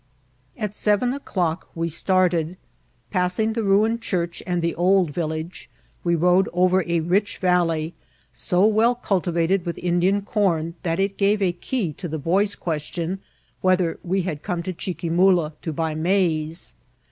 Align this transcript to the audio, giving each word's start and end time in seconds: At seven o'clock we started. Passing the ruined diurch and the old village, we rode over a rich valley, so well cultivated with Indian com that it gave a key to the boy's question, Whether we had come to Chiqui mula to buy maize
At 0.57 0.73
seven 0.73 1.13
o'clock 1.13 1.69
we 1.75 1.87
started. 1.87 2.57
Passing 3.11 3.53
the 3.53 3.61
ruined 3.61 4.01
diurch 4.01 4.41
and 4.47 4.63
the 4.63 4.73
old 4.73 5.11
village, 5.11 5.69
we 6.03 6.15
rode 6.15 6.49
over 6.53 6.83
a 6.87 7.01
rich 7.01 7.37
valley, 7.37 7.93
so 8.33 8.65
well 8.65 8.95
cultivated 8.95 9.63
with 9.63 9.77
Indian 9.77 10.23
com 10.23 10.73
that 10.81 10.99
it 10.99 11.17
gave 11.17 11.39
a 11.39 11.51
key 11.51 11.93
to 11.93 12.07
the 12.07 12.17
boy's 12.17 12.55
question, 12.55 13.19
Whether 13.61 13.99
we 14.03 14.23
had 14.23 14.41
come 14.41 14.63
to 14.63 14.73
Chiqui 14.73 15.11
mula 15.11 15.53
to 15.61 15.71
buy 15.71 15.93
maize 15.93 16.73